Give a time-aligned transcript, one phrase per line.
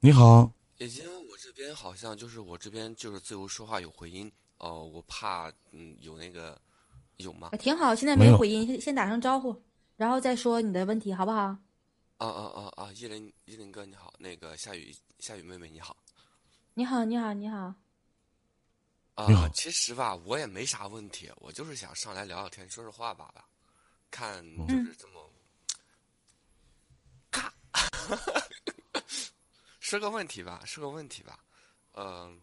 [0.00, 6.56] 你好，姐姐我这边好像就是我这边就是自由说话有回音哦，我怕嗯有那个
[7.16, 7.50] 有吗？
[7.58, 9.60] 挺好，现在没回音，先先打声招呼，
[9.96, 11.40] 然后再说你的问题，好不好？
[12.18, 12.92] 啊啊啊啊！
[12.92, 15.96] 依林依林哥你好，那个夏雨夏雨妹妹你好
[16.74, 17.74] 你好，你好，你好。
[19.26, 23.44] 你好啊，其实吧我也没啥问题，我就是想上来聊聊天说说话罢了，
[24.12, 25.28] 看就是这么，
[27.32, 27.52] 咔，
[29.90, 31.42] 是个问题吧，是个问题吧，
[31.94, 32.38] 嗯、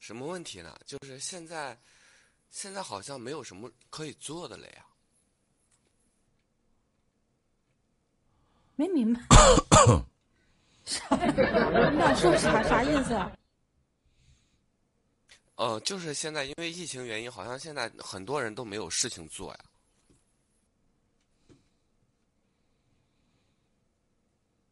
[0.00, 0.78] 什么问题呢？
[0.84, 1.74] 就是现在
[2.50, 4.84] 现在好像没有什么可以做的了呀。
[8.76, 9.22] 没明白。
[10.84, 11.16] 啥？
[11.16, 12.62] 你想说啥？
[12.62, 13.14] 啥意思？
[13.14, 13.32] 啊？
[15.56, 19.64] 呃，就是现在因为疫情原因，好像现在很多人都没有事情做呀。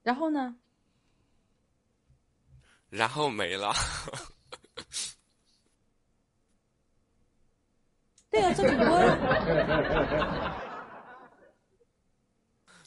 [0.02, 0.54] 然后呢？
[2.92, 3.73] 然后没了。
[8.29, 8.85] 对呀、做主播。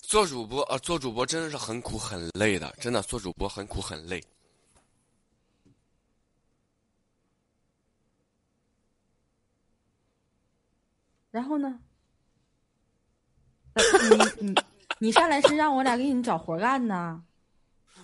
[0.04, 4.24] 做主播，啊，做主播真的是很苦很累的，真的做主播很苦很累。
[11.32, 11.80] 然后呢？
[13.74, 13.82] 呃
[14.40, 14.56] 你你
[15.00, 17.24] 你上来是让我俩给你找活干呢？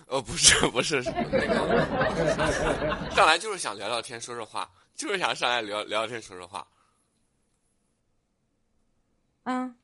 [0.06, 6.66] 呃，不是不是，是那个上来就是想聊聊天，说说话，就是想上来聊聊聊天，说说话。
[9.44, 9.74] 啊？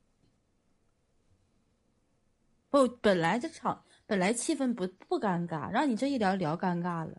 [2.70, 7.18] 不，本来这场本来气氛不不尴尬，让你这一聊聊尴尬了。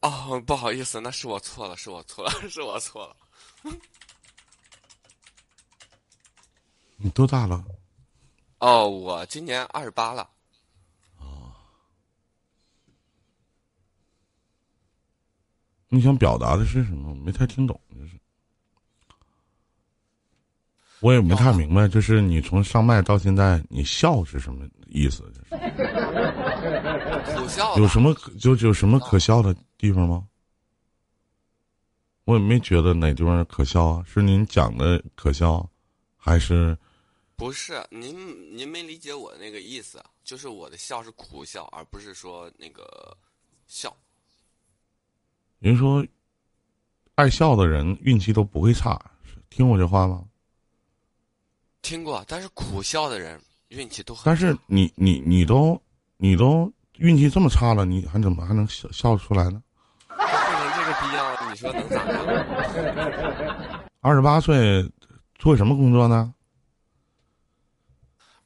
[0.00, 3.16] 哦，不好意思，那是我错了，是我错了，是我错了。
[6.96, 7.64] 你多大了？
[8.58, 10.28] 哦，我今年二十八了。
[15.88, 17.10] 你想表达的是什么？
[17.10, 18.18] 我没太听懂，就是。
[21.00, 25.22] 我也没太明白，就是你从上麦到现在，你笑是什么意思？
[25.50, 30.26] 就是苦笑有什么可就有什么可笑的地方吗？
[32.24, 35.70] 我也没觉得哪地方可笑啊，是您讲的可笑，
[36.16, 36.76] 还是
[37.36, 43.14] 不是您，您没理解我的那个意思，就是我的笑是苦笑，而不是说那个
[43.66, 43.94] 笑。
[45.58, 46.04] 您说
[47.14, 48.98] 爱笑的人运气都不会差？
[49.22, 50.24] 是听我这话吗？
[51.82, 54.22] 听过，但是苦笑的人运气都很。
[54.24, 55.78] 但是你你你都
[56.16, 59.62] 你都运气这么差了，你还怎么还能笑笑出来呢？
[60.08, 63.84] 不能这个逼样，你说能咋样？
[64.00, 64.90] 二十八岁
[65.34, 66.32] 做什么工作呢？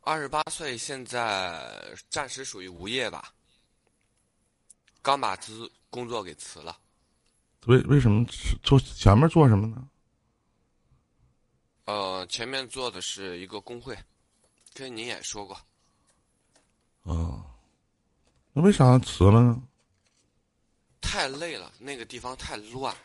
[0.03, 3.33] 二十八岁，现在暂时属于无业吧。
[5.03, 6.79] 刚把资工作给辞了。
[7.67, 8.25] 为为什么
[8.63, 9.89] 做前面做什么呢？
[11.85, 13.99] 呃，前面做的是一个工会，
[14.73, 15.55] 跟您也说过。
[17.03, 17.45] 啊，
[18.53, 19.63] 那为啥辞了呢？
[21.01, 22.97] 太累了，那个地方太乱，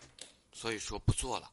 [0.51, 1.51] 所以说不做了。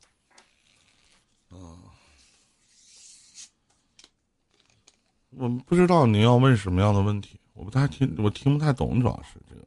[5.37, 9.63] 我不知道您要问什么样的问题，我不太听，我听不太懂，主要是这个。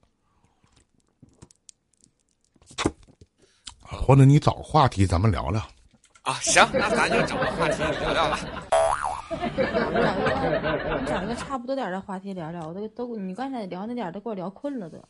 [3.82, 5.60] 啊或者你找个话题，咱们聊聊。
[6.24, 8.40] 啊，行，那咱就找个话题聊聊吧。
[9.30, 12.68] 找个，你找一个差不多点的话题聊聊。
[12.68, 15.04] 我都都，你刚才聊那点都给我聊困了都。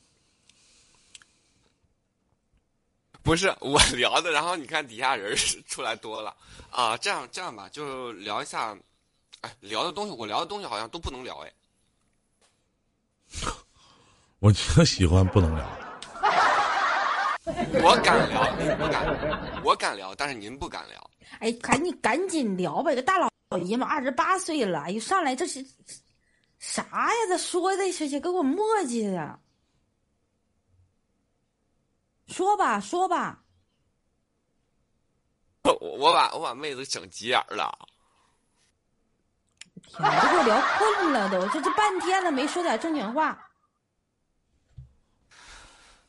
[3.23, 5.35] 不是我聊的，然后你看底下人
[5.65, 6.35] 出来多了
[6.69, 8.77] 啊，这样这样吧，就聊一下，
[9.45, 11.53] 哎，聊的东西我聊的东西好像都不能聊哎。
[14.39, 15.63] 我就喜欢不能聊。
[17.83, 19.05] 我敢聊，您不敢；
[19.63, 21.11] 我敢聊，但是您不敢聊。
[21.39, 23.29] 哎，赶紧赶紧聊吧，个大老
[23.59, 25.63] 爷们二十八岁了，一上来这是
[26.57, 27.15] 啥呀？
[27.29, 29.39] 这说的这些给我磨叽的。
[32.27, 33.43] 说吧，说吧，
[35.61, 37.77] 我我把我把妹子整急眼了。
[39.87, 43.37] 天，都给我聊困了都，这这半天了没说点正经话。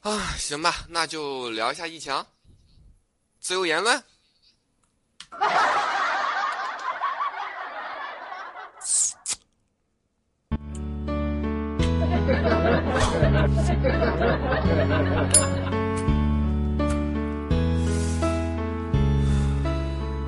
[0.02, 2.24] 啊，行吧，那就聊一下疫情，
[3.40, 4.02] 自由言论。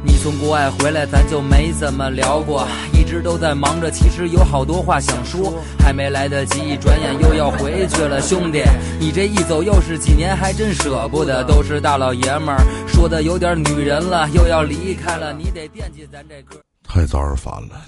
[0.04, 2.66] 你从国外回来，咱就没怎么聊过。
[3.08, 8.20] 一直都在忙着，其实有好多话想说，还没来得及，一转眼又要回去了。
[8.20, 8.62] 兄弟，
[9.00, 11.42] 你这一走又是几年，还真舍不得。
[11.44, 16.60] 都是大老爷们儿，说的有点女人了，又要离开了，你得惦记咱这哥。
[16.82, 17.80] 太招人烦了。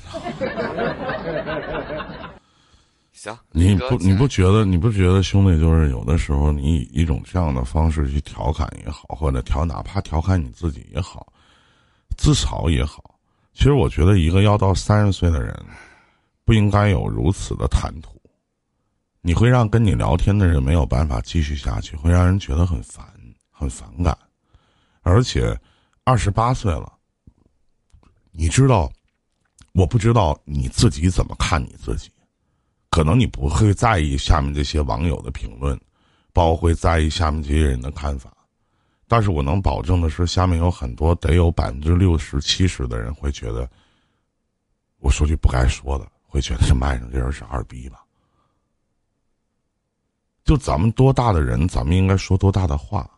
[3.12, 11.26] 行，你不你不觉得你不觉得兄弟就是有的时候你以一种这样的方式去调侃也好，或者调哪怕调侃你自己也好，
[12.16, 13.05] 自嘲也好，
[13.52, 15.55] 其实我觉得一个要到三十岁的人，
[16.44, 18.20] 不应该有如此的谈吐。
[19.20, 23.05] 你会让跟你聊天的人没有办法继续下去，会让人觉得很烦、
[23.50, 24.17] 很反感，
[25.02, 25.55] 而且
[26.05, 26.91] 二十八岁了，
[28.31, 28.91] 你知道，
[29.73, 32.11] 我不知道你自己怎么看你自己。
[32.88, 35.79] 可能你不会在意下面这些网友的评论，
[36.32, 38.32] 包括会在意下面这些人的看法，
[39.11, 43.69] 但是我能保证的是，下面有很多得有百分之六十、七十的人会觉得，
[45.01, 48.05] 我说句不该说的，会觉得这麦上这人是二逼吧？
[50.45, 53.11] 就咱们多大的人，咱们应该说多大的话。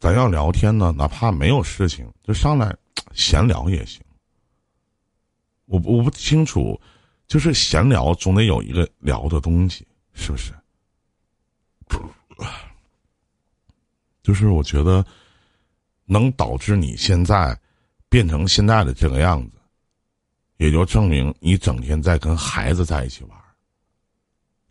[0.00, 2.74] 咱要聊天呢，哪怕没有事情，就上来
[3.12, 4.02] 闲聊也行。
[5.66, 6.80] 我我不清楚。
[7.28, 10.52] 就是闲聊，总得有一个聊的东西，是不是？
[14.22, 15.04] 就是我觉得，
[16.04, 17.58] 能导致你现在
[18.08, 19.56] 变成现在的这个样子，
[20.56, 23.38] 也就证明你整天在跟孩子在一起玩。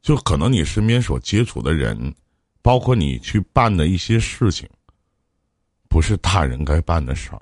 [0.02, 2.16] 就可能你身边所接触的人，
[2.62, 4.68] 包括你去办的一些事情，
[5.90, 7.42] 不是大人该办的事儿，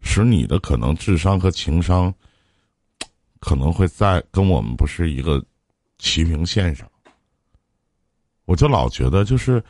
[0.00, 2.14] 使你的可能智商和情商。
[3.42, 5.42] 可能会在跟我们不是一个
[5.98, 6.86] 齐平线上，
[8.44, 9.64] 我就老觉得就是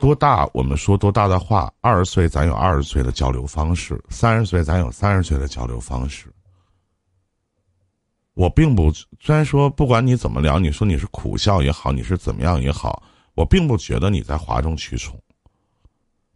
[0.00, 6.26] 多大我们说多大的话，二十岁咱有二十岁的交流方式，三十岁咱有三十岁的交流方式。
[8.34, 13.02] 我并不虽然说不管你怎么聊，你说你是苦笑也好，你是怎么样也好，
[13.34, 15.18] 我并不觉得你在哗众取宠，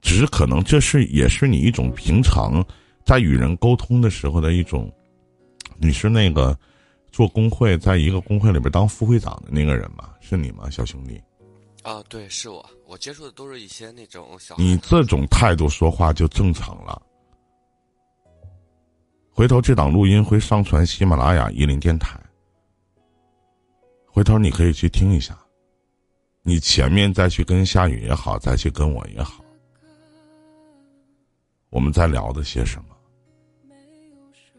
[0.01, 2.65] 只是可能这是也是你一种平常
[3.05, 4.91] 在与人沟通的时候的一种。
[5.83, 6.55] 你是那个
[7.11, 10.11] 做工会，在一个工会里边当副会长的那个人吗？
[10.21, 11.19] 是你吗，小兄弟？
[11.83, 12.65] 啊，对，是我。
[12.87, 14.55] 我接触的都是一些那种小。
[14.59, 17.01] 你这种态度说话就正常了。
[19.31, 22.21] 回头这档录音会上传喜马拉雅、一林电台，
[24.07, 25.39] 回头你可以去听一下。
[26.43, 29.45] 你前面再去跟夏雨也好，再去跟我也好，
[31.71, 32.97] 我们在聊的些什么？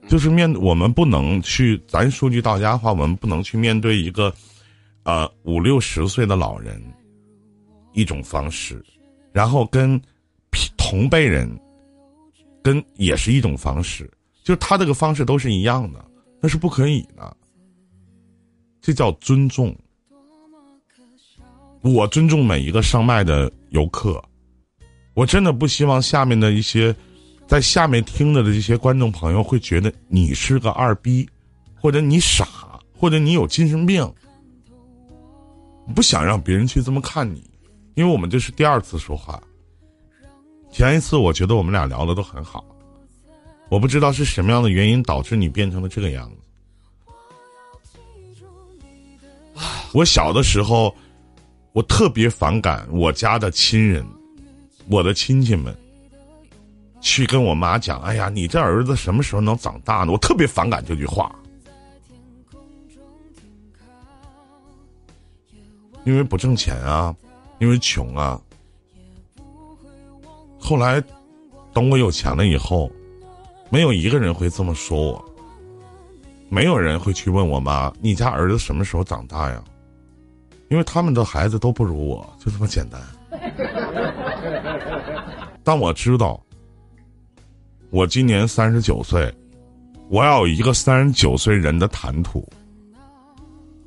[0.07, 4.33] 就是面，我们不能去，咱说句到家话，我们不能去面对一个，
[5.03, 6.81] 呃，五六十岁的老人，
[7.93, 8.83] 一种方式，
[9.31, 10.01] 然后跟
[10.77, 11.49] 同辈人，
[12.61, 14.09] 跟也是一种方式，
[14.43, 16.03] 就是他这个方式都是一样的，
[16.39, 17.37] 那是不可以的。
[18.81, 19.75] 这叫尊重。
[21.81, 24.23] 我尊重每一个上麦的游客，
[25.13, 26.95] 我真的不希望下面的一些。
[27.47, 31.27] 在下面听着的这些观众朋友会觉得你是个二逼，
[31.75, 32.47] 或者你傻，
[32.95, 34.09] 或者你有精神病。
[35.93, 37.43] 不想让别人去这么看你，
[37.95, 39.41] 因为我们这是第二次说话。
[40.71, 42.63] 前一次我觉得我们俩聊的都很好，
[43.69, 46.37] 我不知道是什么样的原因导致你变成了这个样子。
[49.93, 50.95] 我小的时候，
[51.73, 54.05] 我特别反感我家的亲人，
[54.87, 55.75] 我的亲戚们。
[57.01, 60.11] 去跟我妈讲，哎呀，你这儿子什么时候能长大呢？
[60.11, 61.35] 我特别反感这句话，
[66.05, 67.13] 因为不挣钱啊，
[67.61, 68.41] 因为穷啊。
[70.59, 71.01] 后来，
[71.71, 72.91] 等我有钱了以后，
[73.69, 75.25] 没有一个人会这么说我，
[76.49, 79.63] 没有人会去问我妈，你家儿子什么时候长大呀？
[80.69, 82.99] 因为他们的孩子都不如我，就这么简单。
[85.63, 86.41] 但我知道。
[87.91, 89.31] 我今年三十九岁，
[90.09, 92.47] 我要有一个三十九岁人的谈吐。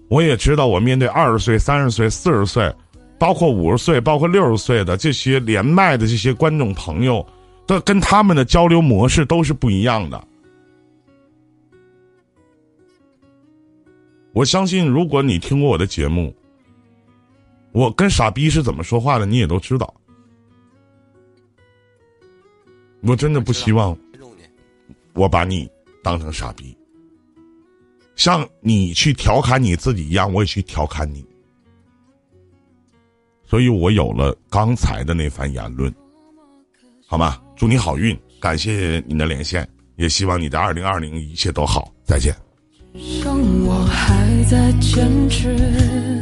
[0.08, 2.72] 我也知道，我面对二十岁、三十岁、四十岁，
[3.18, 7.26] 包括五十岁、包括六十岁的这些连麦的这些观众朋友，
[7.66, 10.22] 的跟他们的交流模式都是不一样的。
[14.32, 16.34] 我相信，如果你听过我的节目，
[17.70, 19.94] 我跟傻逼是怎么说话的，你也都知道。
[23.00, 23.96] 我真的不希望，
[25.12, 25.70] 我把你
[26.02, 26.76] 当成傻逼，
[28.16, 31.24] 像你去调侃你自己一样，我也去调侃你。
[33.46, 35.92] 所以我有了刚才的那番言论，
[37.06, 37.40] 好吗？
[37.56, 41.92] 祝你好运，感谢你的连线，也希望你的二零二零一切都好。
[42.04, 42.34] 再见。
[42.96, 46.13] 剩我还在坚持。